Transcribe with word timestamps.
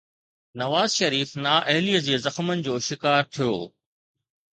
نواز 0.55 0.93
شريف 0.95 1.37
نااهليءَ 1.43 1.99
جي 2.07 2.17
زخمن 2.23 2.61
جو 2.69 2.79
شڪار 2.87 3.21
ٿيو. 3.37 3.53